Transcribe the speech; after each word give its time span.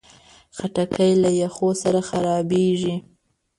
خټکی 0.57 1.11
له 1.23 1.29
یخو 1.41 1.69
سره 1.81 1.99
خرابېږي. 2.09 2.95